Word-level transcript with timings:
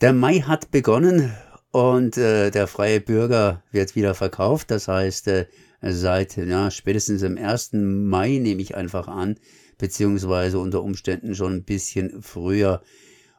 Der 0.00 0.12
Mai 0.12 0.34
hat 0.46 0.70
begonnen 0.70 1.36
und 1.72 2.16
äh, 2.16 2.52
der 2.52 2.68
freie 2.68 3.00
Bürger 3.00 3.64
wird 3.72 3.96
wieder 3.96 4.14
verkauft. 4.14 4.70
Das 4.70 4.86
heißt, 4.86 5.26
äh, 5.26 5.46
seit 5.80 6.36
ja, 6.36 6.70
spätestens 6.70 7.24
im 7.24 7.36
1. 7.36 7.70
Mai 7.72 8.38
nehme 8.40 8.62
ich 8.62 8.76
einfach 8.76 9.08
an, 9.08 9.40
beziehungsweise 9.76 10.60
unter 10.60 10.84
Umständen 10.84 11.34
schon 11.34 11.52
ein 11.52 11.64
bisschen 11.64 12.22
früher. 12.22 12.80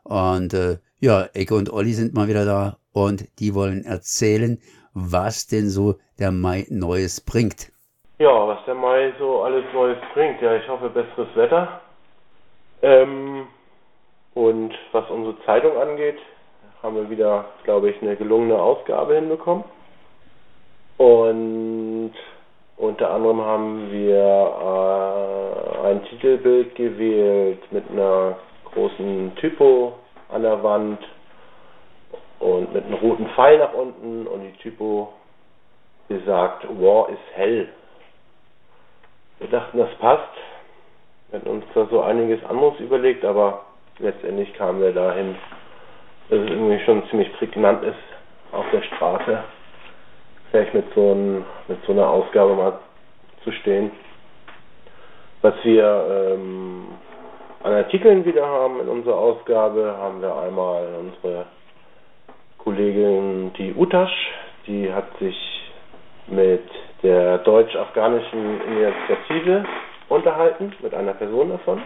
Und 0.04 0.54
äh, 0.54 0.80
ja, 1.00 1.30
Ecke 1.34 1.56
und 1.56 1.72
Olli 1.72 1.94
sind 1.94 2.14
mal 2.14 2.28
wieder 2.28 2.44
da 2.44 2.76
und 2.92 3.24
die 3.40 3.56
wollen 3.56 3.86
erzählen, 3.86 4.60
was 4.94 5.48
denn 5.48 5.70
so 5.70 5.96
der 6.20 6.34
Mai 6.34 6.66
Neues 6.70 7.22
bringt. 7.22 7.72
Ja, 8.18 8.48
was 8.50 8.66
der 8.66 8.76
Mai 8.76 9.14
so 9.18 9.44
alles 9.44 9.64
Neues 9.74 9.98
bringt. 10.14 10.42
Ja, 10.42 10.58
ich 10.58 10.68
hoffe 10.68 10.90
besseres 10.90 11.34
Wetter. 11.38 11.80
Ähm, 12.82 13.48
und 14.34 14.74
was 14.92 15.10
unsere 15.10 15.38
Zeitung 15.46 15.78
angeht, 15.78 16.18
haben 16.82 16.96
wir 16.96 17.10
wieder, 17.10 17.46
glaube 17.64 17.90
ich, 17.90 18.02
eine 18.02 18.16
gelungene 18.16 18.60
Ausgabe 18.60 19.16
hinbekommen. 19.16 19.64
Und 20.98 22.14
unter 22.78 23.12
anderem 23.12 23.42
haben 23.42 23.92
wir 23.92 24.16
äh, 25.84 25.88
ein 25.88 26.04
Titelbild 26.06 26.76
gewählt 26.76 27.60
mit 27.72 27.90
einer 27.90 28.38
großen 28.74 29.36
Typo 29.36 29.94
an 30.30 30.44
der 30.44 30.64
Wand 30.64 31.00
und 32.40 32.74
mit 32.74 32.86
einem 32.86 32.96
roten 32.96 33.28
Pfeil 33.30 33.58
nach 33.58 33.74
unten 33.74 34.28
und 34.28 34.44
die 34.44 34.58
Typo 34.60 35.14
besagt, 36.08 36.66
War 36.82 37.10
ist 37.10 37.18
hell. 37.34 37.70
Wir 39.40 39.48
dachten, 39.50 39.78
das 39.78 39.94
passt. 40.00 40.24
Wir 41.30 41.40
hatten 41.40 41.50
uns 41.50 41.66
da 41.74 41.86
so 41.92 42.02
einiges 42.02 42.44
anderes 42.46 42.80
überlegt, 42.80 43.24
aber 43.26 43.62
letztendlich 44.00 44.54
kamen 44.54 44.82
wir 44.82 44.94
dahin, 44.94 45.36
dass 46.30 46.40
es 46.40 46.50
irgendwie 46.50 46.80
schon 46.86 47.08
ziemlich 47.10 47.32
prägnant 47.34 47.84
ist, 47.84 47.96
auf 48.52 48.66
der 48.72 48.82
Straße 48.84 49.44
vielleicht 50.52 50.74
mit 50.74 50.86
so, 50.96 51.14
ein, 51.14 51.46
mit 51.68 51.84
so 51.86 51.92
einer 51.92 52.08
Ausgabe 52.10 52.56
mal 52.56 52.80
zu 53.44 53.52
stehen. 53.52 53.92
Was 55.42 55.54
wir 55.64 56.34
ähm, 56.34 56.88
an 57.64 57.74
Artikeln 57.74 58.26
wieder 58.26 58.46
haben 58.46 58.80
in 58.82 58.90
unserer 58.90 59.18
Ausgabe, 59.18 59.96
haben 59.98 60.22
wir 60.22 60.36
einmal 60.36 60.88
unsere 61.00 61.46
Kollegin, 62.58 63.54
die 63.58 63.74
Utasch, 63.74 64.32
die 64.68 64.92
hat 64.92 65.18
sich 65.20 65.38
mit 66.28 66.68
der 67.04 67.40
deutsch-afghanischen 67.40 68.62
Initiative 68.62 69.64
unterhalten, 70.10 70.74
mit 70.82 70.94
einer 70.94 71.14
Person 71.14 71.50
davon. 71.50 71.82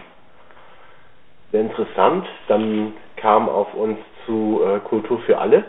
Sehr 1.52 1.60
interessant. 1.60 2.26
Dann 2.48 2.94
kam 3.16 3.48
auf 3.48 3.72
uns 3.74 3.98
zu 4.26 4.60
äh, 4.64 4.80
Kultur 4.80 5.20
für 5.20 5.38
alle. 5.38 5.64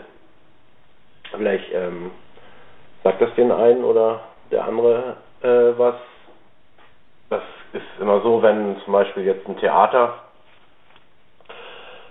Vielleicht 1.30 1.72
ähm, 1.72 2.10
sagt 3.02 3.20
das 3.20 3.34
den 3.34 3.52
einen 3.52 3.84
oder 3.84 4.20
der 4.50 4.64
andere 4.64 5.16
äh, 5.42 5.78
was. 5.78 5.94
Das 7.28 7.42
ist 7.72 8.00
immer 8.00 8.20
so, 8.20 8.42
wenn 8.42 8.80
zum 8.84 8.92
Beispiel 8.92 9.24
jetzt 9.24 9.48
ein 9.48 9.58
Theater 9.58 10.20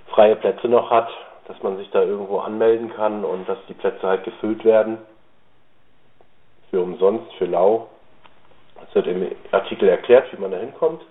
freie 0.07 0.35
Plätze 0.35 0.67
noch 0.67 0.89
hat, 0.89 1.09
dass 1.47 1.61
man 1.63 1.77
sich 1.77 1.89
da 1.91 2.01
irgendwo 2.01 2.39
anmelden 2.39 2.93
kann 2.93 3.23
und 3.23 3.47
dass 3.47 3.57
die 3.67 3.73
Plätze 3.73 4.07
halt 4.07 4.23
gefüllt 4.23 4.63
werden. 4.65 4.97
Für 6.69 6.81
umsonst, 6.81 7.33
für 7.35 7.45
lau. 7.45 7.89
Es 8.87 8.95
wird 8.95 9.07
im 9.07 9.31
Artikel 9.51 9.87
erklärt, 9.87 10.31
wie 10.31 10.41
man 10.41 10.51
da 10.51 10.57
hinkommt. 10.57 11.01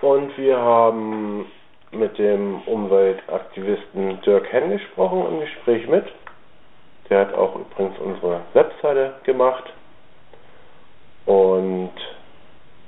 Und 0.00 0.36
wir 0.36 0.58
haben 0.58 1.46
mit 1.92 2.18
dem 2.18 2.60
Umweltaktivisten 2.62 4.20
Dirk 4.22 4.52
Henn 4.52 4.70
gesprochen 4.70 5.26
im 5.28 5.40
Gespräch 5.40 5.86
mit. 5.88 6.04
Der 7.10 7.20
hat 7.20 7.34
auch 7.34 7.56
übrigens 7.56 7.98
unsere 7.98 8.40
Webseite 8.54 9.14
gemacht. 9.24 9.64
Und 11.26 11.92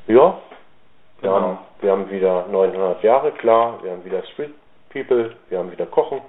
ja, 0.06 0.38
wir, 1.20 1.30
genau. 1.30 1.34
haben, 1.34 1.58
wir 1.80 1.92
haben 1.92 2.10
wieder 2.10 2.46
900 2.50 3.02
Jahre 3.02 3.32
klar, 3.32 3.78
wir 3.82 3.92
haben 3.92 4.04
wieder 4.04 4.22
Street 4.32 4.54
People, 4.90 5.34
wir 5.48 5.58
haben 5.58 5.70
wieder 5.70 5.86
Kochen. 5.86 6.20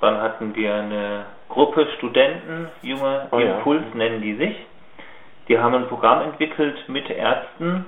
Dann 0.00 0.20
hatten 0.20 0.54
wir 0.54 0.74
eine 0.74 1.26
Gruppe 1.48 1.86
Studenten, 1.96 2.68
junge 2.82 3.28
oh, 3.30 3.38
Impuls 3.38 3.82
ja. 3.92 3.96
nennen 3.96 4.20
die 4.20 4.34
sich. 4.34 4.56
Die 5.48 5.58
haben 5.58 5.74
ein 5.74 5.88
Programm 5.88 6.22
entwickelt 6.22 6.76
mit 6.88 7.08
Ärzten, 7.08 7.86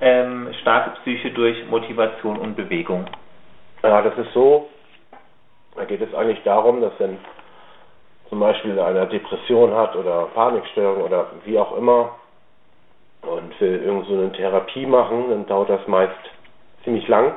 ähm, 0.00 0.48
starke 0.60 0.90
Psyche 1.00 1.30
durch 1.32 1.66
Motivation 1.68 2.38
und 2.38 2.56
Bewegung. 2.56 3.06
Ja, 3.82 4.00
das 4.02 4.16
ist 4.18 4.32
so. 4.32 4.68
Da 5.74 5.84
geht 5.84 6.00
es 6.00 6.14
eigentlich 6.14 6.42
darum, 6.44 6.80
dass 6.80 6.92
wenn 6.98 7.18
zum 8.28 8.40
Beispiel 8.40 8.78
einer 8.78 9.06
Depression 9.06 9.74
hat 9.74 9.96
oder 9.96 10.28
Panikstörung 10.34 11.02
oder 11.02 11.26
wie 11.44 11.58
auch 11.58 11.76
immer 11.76 12.16
und 13.22 13.60
will 13.60 13.82
irgend 13.84 14.06
so 14.06 14.14
eine 14.14 14.32
Therapie 14.32 14.86
machen, 14.86 15.30
dann 15.30 15.46
dauert 15.46 15.70
das 15.70 15.86
meist 15.88 16.14
ziemlich 16.84 17.08
lang. 17.08 17.34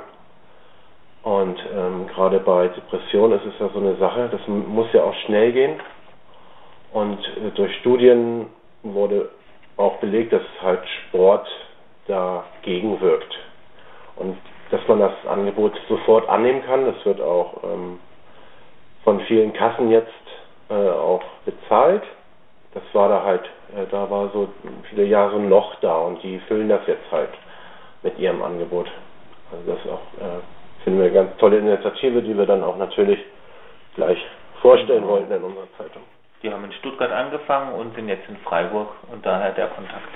Und 1.23 1.57
ähm, 1.75 2.07
gerade 2.07 2.39
bei 2.39 2.67
Depression 2.67 3.31
ist 3.31 3.45
es 3.45 3.59
ja 3.59 3.69
so 3.73 3.79
eine 3.79 3.95
Sache, 3.95 4.29
das 4.31 4.41
muss 4.47 4.87
ja 4.93 5.03
auch 5.03 5.15
schnell 5.25 5.51
gehen. 5.51 5.79
Und 6.93 7.19
äh, 7.37 7.49
durch 7.55 7.75
Studien 7.77 8.47
wurde 8.83 9.29
auch 9.77 9.97
belegt, 9.97 10.33
dass 10.33 10.43
halt 10.61 10.87
Sport 11.07 11.47
dagegen 12.07 13.01
wirkt. 13.01 13.35
Und 14.17 14.37
dass 14.71 14.87
man 14.87 14.99
das 14.99 15.13
Angebot 15.27 15.73
sofort 15.87 16.27
annehmen 16.27 16.63
kann, 16.65 16.85
das 16.85 17.05
wird 17.05 17.21
auch 17.21 17.63
ähm, 17.63 17.99
von 19.03 19.19
vielen 19.21 19.53
Kassen 19.53 19.91
jetzt 19.91 20.09
äh, 20.69 20.73
auch 20.73 21.23
bezahlt. 21.45 22.03
Das 22.73 22.83
war 22.93 23.09
da 23.09 23.23
halt, 23.23 23.45
äh, 23.75 23.85
da 23.91 24.09
war 24.09 24.29
so 24.29 24.49
viele 24.89 25.05
Jahre 25.05 25.39
noch 25.39 25.75
da 25.81 25.97
und 25.99 26.21
die 26.23 26.39
füllen 26.47 26.69
das 26.69 26.85
jetzt 26.87 27.11
halt 27.11 27.29
mit 28.01 28.17
ihrem 28.19 28.41
Angebot. 28.41 28.87
Also 29.51 29.73
das 29.73 29.91
auch 29.91 30.01
äh, 30.21 30.83
finden 30.83 30.99
wir 30.99 31.05
eine 31.05 31.13
ganz 31.13 31.37
tolle 31.37 31.59
Initiative, 31.59 32.21
die 32.21 32.37
wir 32.37 32.45
dann 32.45 32.63
auch 32.63 32.77
natürlich 32.77 33.19
gleich 33.95 34.17
vorstellen 34.61 35.07
wollten 35.07 35.31
in 35.31 35.43
unserer 35.43 35.67
Zeitung. 35.77 36.01
Die 36.41 36.51
haben 36.51 36.63
in 36.65 36.73
Stuttgart 36.73 37.11
angefangen 37.11 37.73
und 37.73 37.95
sind 37.95 38.09
jetzt 38.09 38.27
in 38.27 38.37
Freiburg 38.37 38.89
und 39.11 39.25
daher 39.25 39.51
der 39.51 39.67
Kontakt. 39.67 40.09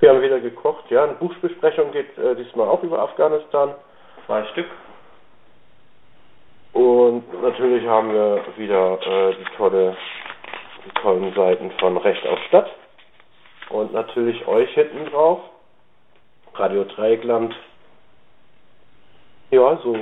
Wir 0.00 0.10
haben 0.10 0.22
wieder 0.22 0.40
gekocht, 0.40 0.90
ja. 0.90 1.04
Eine 1.04 1.14
Buchbesprechung 1.14 1.90
geht 1.92 2.16
äh, 2.18 2.34
diesmal 2.36 2.68
auch 2.68 2.82
über 2.82 3.00
Afghanistan. 3.00 3.74
Zwei 4.26 4.44
Stück. 4.52 4.66
Und 6.72 7.42
natürlich 7.42 7.86
haben 7.86 8.12
wir 8.12 8.44
wieder 8.56 8.98
äh, 9.00 9.34
die, 9.34 9.56
tolle, 9.56 9.96
die 10.84 11.00
tollen 11.00 11.32
Seiten 11.34 11.70
von 11.80 11.96
Recht 11.96 12.26
auf 12.26 12.38
Stadt. 12.48 12.70
Und 13.70 13.92
natürlich 13.92 14.46
euch 14.46 14.70
hinten 14.74 15.06
drauf. 15.06 15.40
Radio 16.54 16.84
Dreieckland 16.84 17.54
ja, 19.50 19.78
so. 19.82 19.96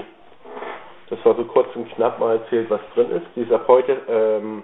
Das 1.10 1.22
war 1.24 1.34
so 1.36 1.44
kurz 1.44 1.68
und 1.76 1.88
knapp 1.90 2.18
mal 2.18 2.38
erzählt, 2.38 2.70
was 2.70 2.80
drin 2.94 3.10
ist. 3.10 3.26
Die 3.36 3.42
ist 3.42 3.52
ab 3.52 3.66
heute, 3.68 4.00
ähm, 4.08 4.62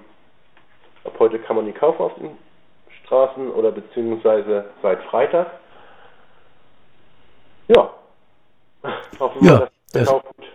ab 1.04 1.12
heute 1.18 1.38
kann 1.38 1.56
man 1.56 1.66
die 1.66 1.72
kaufen 1.72 2.02
auf 2.02 2.14
den 2.14 2.38
Straßen 3.10 3.50
oder 3.50 3.72
beziehungsweise 3.72 4.66
seit 4.82 5.02
Freitag. 5.10 5.48
Ja. 7.66 7.90
Hoffen 9.18 9.42
wir, 9.42 9.50
ja, 9.50 9.58
dass 9.58 9.70
der 9.92 10.04
Kauf 10.04 10.22
gut, 10.22 10.46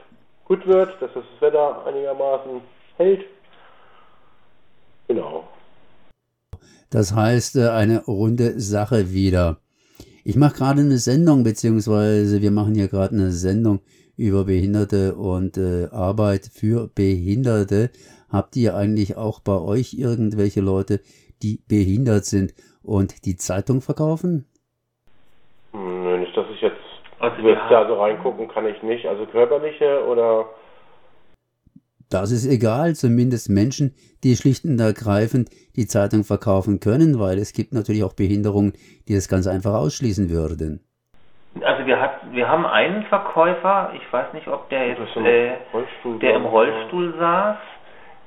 gut 0.46 0.68
wird, 0.68 1.02
dass 1.02 1.12
das 1.14 1.26
Wetter 1.42 1.86
einigermaßen 1.86 2.62
hält. 2.96 3.26
Genau. 5.10 5.44
Das 6.90 7.14
heißt, 7.14 7.58
äh, 7.58 7.68
eine 7.68 8.06
runde 8.06 8.58
Sache 8.62 9.12
wieder. 9.12 9.58
Ich 10.24 10.38
mache 10.38 10.56
gerade 10.56 10.80
eine 10.80 10.98
Sendung, 10.98 11.44
beziehungsweise 11.44 12.42
wir 12.42 12.52
machen 12.52 12.74
hier 12.74 12.88
gerade 12.88 13.16
eine 13.16 13.32
Sendung 13.32 13.82
über 14.16 14.46
Behinderte 14.46 15.16
und 15.16 15.58
äh, 15.58 15.88
Arbeit 15.92 16.50
für 16.54 16.88
Behinderte. 16.88 17.92
Habt 18.30 18.56
ihr 18.56 18.76
eigentlich 18.76 19.18
auch 19.18 19.42
bei 19.42 19.60
euch 19.60 19.94
irgendwelche 19.94 20.62
Leute, 20.62 21.02
die 21.42 21.62
behindert 21.68 22.26
sind 22.26 22.54
und 22.84 23.26
die 23.26 23.36
Zeitung 23.36 23.82
verkaufen? 23.82 24.46
Nö, 25.74 26.18
nicht, 26.18 26.36
dass 26.36 26.46
ich 26.54 26.62
jetzt 26.62 26.82
also 27.20 27.42
da 27.70 27.88
so 27.88 27.96
reingucken 27.96 28.48
kann 28.48 28.68
ich 28.68 28.82
nicht. 28.84 29.06
Also 29.08 29.26
körperliche 29.26 30.06
oder 30.06 30.46
das 32.10 32.32
ist 32.32 32.46
egal, 32.48 32.94
zumindest 32.94 33.50
Menschen, 33.50 33.96
die 34.24 34.36
schlicht 34.36 34.64
und 34.64 34.80
ergreifend 34.80 35.50
die 35.76 35.88
Zeitung 35.88 36.24
verkaufen 36.24 36.80
können, 36.80 37.20
weil 37.20 37.38
es 37.40 37.52
gibt 37.52 37.74
natürlich 37.74 38.04
auch 38.04 38.14
Behinderungen, 38.14 38.74
die 39.08 39.16
das 39.16 39.28
ganz 39.28 39.48
einfach 39.48 39.74
ausschließen 39.74 40.30
würden. 40.30 40.82
Also 41.62 41.86
wir 41.86 42.00
hat, 42.00 42.20
wir 42.32 42.48
haben 42.48 42.66
einen 42.66 43.04
Verkäufer, 43.06 43.94
ich 43.96 44.14
weiß 44.14 44.34
nicht, 44.34 44.48
ob 44.48 44.70
der 44.70 44.90
jetzt, 44.90 45.16
äh, 45.18 45.54
der 46.22 46.36
im 46.36 46.46
Rollstuhl 46.46 47.16
saß, 47.18 47.58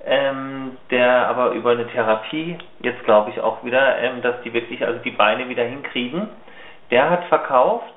ähm, 0.04 0.76
der 0.90 1.28
aber 1.28 1.52
über 1.52 1.70
eine 1.70 1.86
Therapie 1.88 2.58
jetzt 2.80 3.04
glaube 3.04 3.30
ich 3.30 3.40
auch 3.40 3.64
wieder, 3.64 3.98
ähm, 3.98 4.22
dass 4.22 4.40
die 4.42 4.52
wirklich 4.52 4.84
also 4.84 5.00
die 5.00 5.10
Beine 5.10 5.48
wieder 5.48 5.64
hinkriegen. 5.64 6.28
Der 6.90 7.10
hat 7.10 7.24
verkauft, 7.24 7.94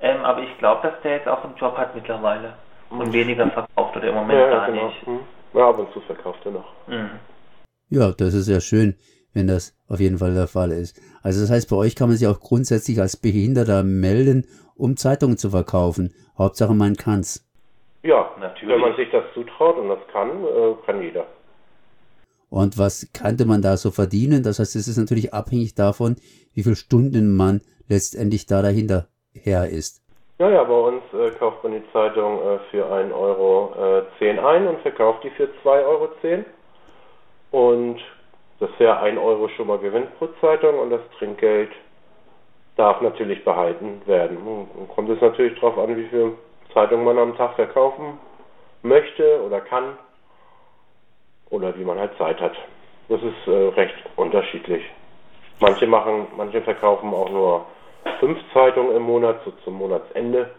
ähm, 0.00 0.24
aber 0.24 0.42
ich 0.42 0.58
glaube, 0.58 0.88
dass 0.88 1.00
der 1.02 1.16
jetzt 1.16 1.28
auch 1.28 1.44
einen 1.44 1.56
Job 1.56 1.76
hat 1.76 1.94
mittlerweile 1.94 2.54
und 2.90 3.12
weniger 3.12 3.48
verkauft 3.50 3.96
oder 3.96 4.08
im 4.08 4.14
Moment 4.14 4.38
ja, 4.38 4.50
gar 4.50 4.66
genau. 4.66 4.86
nicht. 4.86 5.06
Hm. 5.06 5.20
Ja, 5.54 5.68
ab 5.68 5.78
und 5.78 5.92
zu 5.92 6.00
verkauft 6.00 6.40
er 6.44 6.52
noch. 6.52 6.72
Mhm. 6.86 7.10
Ja, 7.88 8.10
das 8.12 8.32
ist 8.32 8.48
ja 8.48 8.60
schön, 8.60 8.96
wenn 9.34 9.46
das 9.46 9.76
auf 9.88 10.00
jeden 10.00 10.18
Fall 10.18 10.34
der 10.34 10.48
Fall 10.48 10.72
ist. 10.72 10.98
Also 11.22 11.40
das 11.42 11.50
heißt, 11.50 11.68
bei 11.68 11.76
euch 11.76 11.94
kann 11.94 12.08
man 12.08 12.16
sich 12.16 12.26
auch 12.26 12.40
grundsätzlich 12.40 13.00
als 13.00 13.16
Behinderter 13.16 13.82
melden, 13.82 14.46
um 14.74 14.96
Zeitungen 14.96 15.36
zu 15.36 15.50
verkaufen. 15.50 16.14
Hauptsache 16.38 16.74
man 16.74 16.96
kann's. 16.96 17.46
Ja, 18.02 18.30
natürlich. 18.40 18.74
Wenn 18.74 18.80
man 18.80 18.96
sich 18.96 19.10
das 19.10 19.24
zutraut 19.34 19.76
und 19.78 19.88
das 19.88 20.00
kann, 20.12 20.44
äh, 20.44 20.74
kann 20.84 21.02
jeder. 21.02 21.26
Und 22.50 22.78
was 22.78 23.10
könnte 23.14 23.46
man 23.46 23.62
da 23.62 23.76
so 23.76 23.90
verdienen? 23.90 24.42
Das 24.42 24.58
heißt, 24.58 24.76
es 24.76 24.88
ist 24.88 24.98
natürlich 24.98 25.32
abhängig 25.32 25.74
davon, 25.74 26.16
wie 26.52 26.62
viele 26.62 26.76
Stunden 26.76 27.34
man 27.34 27.62
letztendlich 27.88 28.46
da 28.46 28.60
dahinter 28.60 29.06
her 29.32 29.68
ist. 29.70 30.02
Ja, 30.38 30.50
ja, 30.50 30.64
bei 30.64 30.74
uns 30.74 31.02
äh, 31.14 31.30
kauft 31.38 31.62
man 31.62 31.72
die 31.72 31.92
Zeitung 31.92 32.40
äh, 32.40 32.58
für 32.70 32.84
1,10 32.84 33.14
Euro 33.14 34.04
äh, 34.20 34.38
ein 34.38 34.66
und 34.66 34.80
verkauft 34.80 35.24
die 35.24 35.30
für 35.30 35.48
2,10 35.64 35.86
Euro. 35.86 36.08
Und 37.52 38.00
das 38.58 38.70
ist 38.70 38.80
ja 38.80 39.00
1 39.00 39.18
Euro 39.18 39.48
schon 39.50 39.68
mal 39.68 39.78
Gewinn 39.78 40.08
pro 40.18 40.28
Zeitung 40.40 40.78
und 40.78 40.90
das 40.90 41.00
Trinkgeld 41.18 41.70
darf 42.76 43.00
natürlich 43.00 43.44
behalten 43.44 44.02
werden. 44.06 44.36
Und 44.38 44.88
kommt 44.88 45.10
es 45.10 45.20
natürlich 45.20 45.58
darauf 45.60 45.78
an, 45.78 45.96
wie 45.96 46.06
viele 46.08 46.32
Zeitungen 46.74 47.04
man 47.04 47.18
am 47.18 47.36
Tag 47.36 47.54
verkaufen 47.56 48.18
möchte 48.82 49.42
oder 49.42 49.60
kann 49.60 49.96
oder 51.50 51.76
wie 51.78 51.84
man 51.84 51.98
halt 51.98 52.16
Zeit 52.18 52.40
hat. 52.40 52.54
Das 53.08 53.20
ist 53.22 53.46
äh, 53.46 53.68
recht 53.68 53.94
unterschiedlich. 54.16 54.82
Manche 55.60 55.86
machen, 55.86 56.26
manche 56.36 56.62
verkaufen 56.62 57.12
auch 57.12 57.30
nur 57.30 57.66
fünf 58.20 58.38
Zeitungen 58.52 58.96
im 58.96 59.02
Monat, 59.02 59.40
so 59.44 59.52
zum 59.64 59.74
Monatsende. 59.74 60.50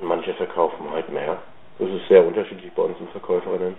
Und 0.00 0.08
manche 0.08 0.34
verkaufen 0.34 0.90
halt 0.90 1.10
mehr. 1.10 1.38
Das 1.78 1.88
ist 1.88 2.08
sehr 2.08 2.26
unterschiedlich 2.26 2.72
bei 2.74 2.82
unseren 2.82 3.08
Verkäuferinnen. 3.08 3.74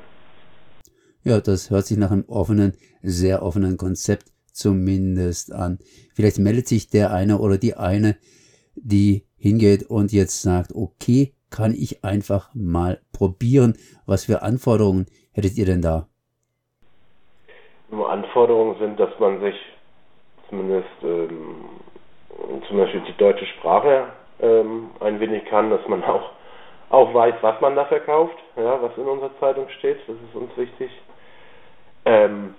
Ja, 1.24 1.40
das 1.40 1.70
hört 1.70 1.86
sich 1.86 1.98
nach 1.98 2.12
einem 2.12 2.26
offenen, 2.28 2.74
sehr 3.04 3.44
offenen 3.44 3.78
Konzept 3.78 4.26
zumindest 4.52 5.52
an. 5.52 5.80
Vielleicht 6.16 6.40
meldet 6.40 6.68
sich 6.68 6.90
der 6.90 7.12
eine 7.12 7.38
oder 7.38 7.58
die 7.58 7.76
eine, 7.76 8.18
die 8.76 9.28
hingeht 9.38 9.84
und 9.84 10.12
jetzt 10.12 10.42
sagt, 10.42 10.74
okay, 10.74 11.34
kann 11.52 11.74
ich 11.74 12.04
einfach 12.04 12.50
mal 12.54 13.02
probieren. 13.14 13.78
Was 14.06 14.26
für 14.26 14.42
Anforderungen 14.42 15.06
hättet 15.34 15.58
ihr 15.58 15.66
denn 15.66 15.82
da? 15.82 16.08
Anforderungen 18.10 18.78
sind, 18.80 19.00
dass 19.00 19.18
man 19.20 19.42
sich 19.42 19.56
zumindest 20.50 20.88
ähm, 21.04 21.66
zum 22.68 22.78
Beispiel 22.78 23.02
die 23.02 23.18
deutsche 23.18 23.46
Sprache 23.46 24.08
ähm, 24.42 24.90
ein 25.00 25.20
wenig 25.20 25.46
kann, 25.46 25.70
dass 25.70 25.86
man 25.88 26.04
auch, 26.04 26.32
auch 26.90 27.14
weiß, 27.14 27.36
was 27.42 27.60
man 27.62 27.76
da 27.76 27.86
verkauft, 27.86 28.38
ja, 28.56 28.82
was 28.82 28.98
in 28.98 29.04
unserer 29.04 29.38
Zeitung 29.40 29.68
steht, 29.80 29.98
das 30.08 30.16
ist 30.16 30.36
uns 30.36 30.56
wichtig. 30.58 30.92
Ähm, 32.06 32.56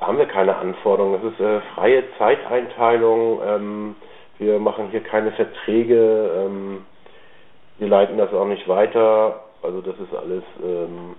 haben 0.00 0.18
wir 0.18 0.26
keine 0.26 0.56
Anforderungen, 0.56 1.20
das 1.22 1.32
ist 1.32 1.40
äh, 1.40 1.60
freie 1.74 2.04
Zeiteinteilung, 2.18 3.40
ähm, 3.44 3.96
wir 4.38 4.58
machen 4.58 4.88
hier 4.90 5.02
keine 5.02 5.32
Verträge, 5.32 6.46
ähm, 6.46 6.84
wir 7.78 7.88
leiten 7.88 8.18
das 8.18 8.32
auch 8.32 8.46
nicht 8.46 8.68
weiter, 8.68 9.44
also 9.62 9.80
das 9.80 9.98
ist 9.98 10.14
alles 10.14 10.44
ähm, 10.62 11.16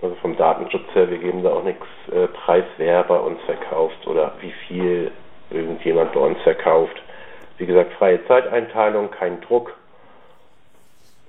also 0.00 0.14
vom 0.16 0.36
Datenschutz 0.36 0.84
her, 0.94 1.10
wir 1.10 1.18
geben 1.18 1.42
da 1.42 1.50
auch 1.50 1.64
nichts 1.64 1.86
äh, 2.12 2.28
preis, 2.28 2.64
wer 2.76 3.02
bei 3.04 3.18
uns 3.18 3.40
verkauft 3.42 4.06
oder 4.06 4.32
wie 4.40 4.52
viel 4.66 5.10
irgendjemand 5.50 6.12
bei 6.12 6.20
uns 6.20 6.40
verkauft. 6.42 7.02
Wie 7.56 7.66
gesagt, 7.66 7.92
freie 7.94 8.24
Zeiteinteilung, 8.26 9.10
kein 9.10 9.40
Druck. 9.40 9.74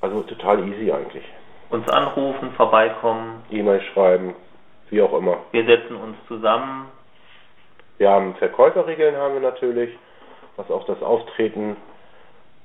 Also 0.01 0.21
total 0.21 0.67
easy 0.67 0.91
eigentlich. 0.91 1.23
Uns 1.71 1.89
anrufen, 1.89 2.51
vorbeikommen. 2.51 3.43
E-Mail 3.49 3.81
schreiben, 3.93 4.35
wie 4.89 5.01
auch 5.01 5.13
immer. 5.13 5.37
Wir 5.51 5.65
setzen 5.65 5.95
uns 5.95 6.15
zusammen. 6.27 6.85
Wir 7.97 8.11
haben 8.11 8.35
Verkäuferregeln 8.35 9.17
haben 9.17 9.33
wir 9.33 9.41
natürlich, 9.41 9.97
was 10.55 10.69
auch 10.69 10.85
das 10.85 11.01
Auftreten 11.01 11.75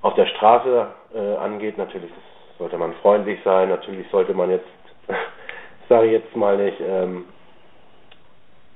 auf 0.04 0.14
der 0.14 0.26
Straße 0.26 0.86
äh, 1.14 1.36
angeht. 1.36 1.78
Natürlich 1.78 2.10
sollte 2.58 2.76
man 2.76 2.92
freundlich 3.02 3.40
sein, 3.42 3.70
natürlich 3.70 4.06
sollte 4.10 4.34
man 4.34 4.50
jetzt 4.50 4.66
sage 5.88 6.06
ich 6.06 6.12
jetzt 6.12 6.36
mal 6.36 6.56
nicht, 6.56 6.78
ähm, 6.80 7.24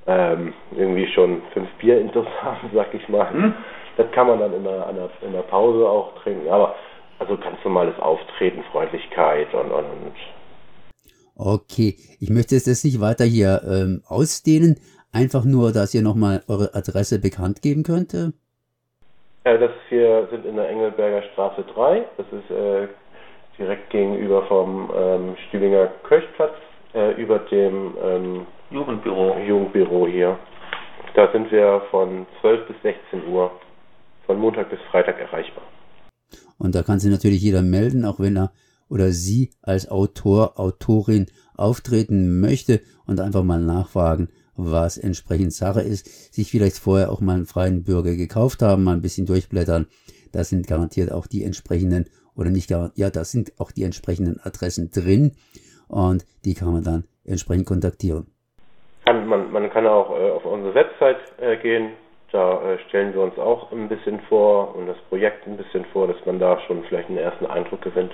ähm, 0.06 0.54
irgendwie 0.75 1.06
schon 1.12 1.42
fünf 1.52 1.69
Bier 1.78 2.00
intus 2.00 2.26
haben, 2.42 2.70
sag 2.75 2.92
ich 2.94 3.08
mal. 3.08 3.30
Hm? 3.30 3.54
Das 3.96 4.10
kann 4.12 4.26
man 4.26 4.38
dann 4.40 4.54
in 4.54 4.64
der, 4.64 4.88
in 5.22 5.32
der 5.32 5.42
Pause 5.42 5.88
auch 5.88 6.14
trinken, 6.22 6.48
aber 6.48 6.75
also 7.19 7.36
ganz 7.36 7.62
normales 7.64 7.98
Auftreten, 7.98 8.62
Freundlichkeit 8.70 9.52
und, 9.52 9.70
und, 9.70 9.84
und 9.84 10.12
Okay, 11.34 11.94
ich 12.20 12.31
möchte 12.31 12.56
es 12.56 12.66
jetzt 12.66 12.84
nicht 12.84 13.00
weiter 13.00 13.24
hier 13.24 13.60
ähm, 13.69 14.02
ausdehnen, 14.06 14.76
einfach 15.12 15.44
nur, 15.44 15.72
dass 15.72 15.94
ihr 15.94 16.02
nochmal 16.02 16.42
eure 16.48 16.74
Adresse 16.74 17.20
bekannt 17.20 17.62
geben 17.62 17.82
könnt. 17.82 18.14
Ja, 19.48 19.56
das 19.56 19.70
wir 19.88 20.28
sind 20.30 20.44
in 20.44 20.56
der 20.56 20.68
Engelberger 20.68 21.22
Straße 21.32 21.64
3, 21.74 22.04
das 22.18 22.26
ist 22.26 22.50
äh, 22.50 22.86
direkt 23.56 23.88
gegenüber 23.88 24.42
vom 24.42 24.90
ähm, 24.94 25.36
Stühlinger 25.48 25.86
Kirchplatz 26.06 26.52
äh, 26.92 27.18
über 27.18 27.38
dem 27.38 27.94
ähm, 28.04 28.46
Jugendbüro. 28.70 29.38
Jugendbüro 29.38 30.06
hier. 30.06 30.38
Da 31.14 31.32
sind 31.32 31.50
wir 31.50 31.80
von 31.90 32.26
12 32.42 32.68
bis 32.68 32.76
16 32.82 33.26
Uhr, 33.32 33.50
von 34.26 34.38
Montag 34.38 34.68
bis 34.68 34.80
Freitag 34.90 35.18
erreichbar. 35.18 35.64
Und 36.58 36.74
da 36.74 36.82
kann 36.82 36.98
sich 36.98 37.10
natürlich 37.10 37.40
jeder 37.40 37.62
melden, 37.62 38.04
auch 38.04 38.20
wenn 38.20 38.36
er 38.36 38.52
oder 38.90 39.12
sie 39.12 39.48
als 39.62 39.90
Autor, 39.90 40.60
Autorin 40.60 41.24
auftreten 41.56 42.38
möchte 42.38 42.82
und 43.06 43.18
einfach 43.18 43.44
mal 43.44 43.60
nachfragen, 43.60 44.28
was 44.58 44.99
entsprechend 44.99 45.52
Sache 45.52 45.81
ist, 45.81 46.34
sich 46.34 46.50
vielleicht 46.50 46.78
vorher 46.78 47.10
auch 47.10 47.20
mal 47.20 47.37
einen 47.37 47.46
freien 47.46 47.84
Bürger 47.84 48.16
gekauft 48.16 48.60
haben, 48.60 48.84
mal 48.84 48.94
ein 48.94 49.02
bisschen 49.02 49.26
durchblättern. 49.26 49.87
Da 50.32 50.44
sind 50.44 50.66
garantiert 50.66 51.12
auch 51.12 51.26
die 51.26 51.44
entsprechenden 51.44 52.06
oder 52.37 52.50
nicht 52.50 52.69
garantiert, 52.69 52.99
ja, 52.99 53.10
da 53.10 53.25
sind 53.25 53.52
auch 53.58 53.70
die 53.70 53.84
entsprechenden 53.84 54.40
Adressen 54.43 54.90
drin 54.90 55.32
und 55.88 56.26
die 56.44 56.55
kann 56.55 56.72
man 56.72 56.84
dann 56.84 57.05
entsprechend 57.25 57.66
kontaktieren. 57.66 58.26
Kann, 59.05 59.26
man, 59.26 59.50
man 59.50 59.70
kann 59.70 59.87
auch 59.87 60.10
äh, 60.10 60.31
auf 60.31 60.44
unsere 60.44 60.75
Website 60.75 61.19
äh, 61.40 61.56
gehen, 61.56 61.93
da 62.32 62.60
äh, 62.62 62.78
stellen 62.88 63.14
wir 63.14 63.22
uns 63.22 63.38
auch 63.38 63.72
ein 63.72 63.88
bisschen 63.88 64.20
vor 64.28 64.75
und 64.75 64.87
das 64.87 64.99
Projekt 65.08 65.46
ein 65.46 65.56
bisschen 65.56 65.84
vor, 65.93 66.08
dass 66.08 66.25
man 66.26 66.38
da 66.38 66.60
schon 66.66 66.84
vielleicht 66.84 67.08
einen 67.08 67.19
ersten 67.19 67.46
Eindruck 67.46 67.81
gewinnt. 67.81 68.12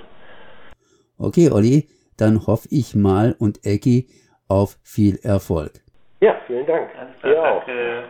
Okay, 1.17 1.49
Olli, 1.51 1.87
dann 2.17 2.47
hoffe 2.47 2.67
ich 2.71 2.95
mal 2.95 3.35
und 3.37 3.65
Ecki 3.65 4.07
auf 4.47 4.77
viel 4.83 5.17
Erfolg. 5.21 5.84
Ja, 6.19 6.37
vielen 6.47 6.65
Dank. 6.65 6.89
Alles 6.97 7.19
klar, 7.21 7.63
danke. 7.65 8.03